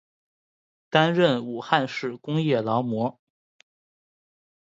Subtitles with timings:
[0.89, 3.19] 担任武汉市工业劳模。